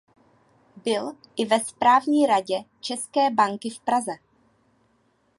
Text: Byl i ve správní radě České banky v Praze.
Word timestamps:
Byl 0.83 1.15
i 1.35 1.45
ve 1.45 1.59
správní 1.59 2.25
radě 2.25 2.63
České 2.79 3.31
banky 3.31 3.69
v 3.69 3.79
Praze. 3.79 4.11